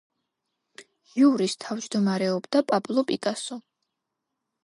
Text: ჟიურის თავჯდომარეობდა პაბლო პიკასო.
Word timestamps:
ჟიურის 1.09 1.55
თავჯდომარეობდა 1.65 2.63
პაბლო 2.71 3.05
პიკასო. 3.11 3.61